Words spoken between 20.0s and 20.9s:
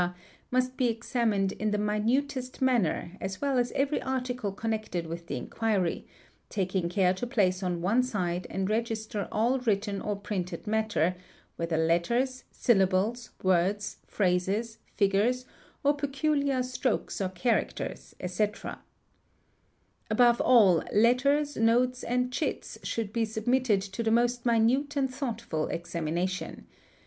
Above all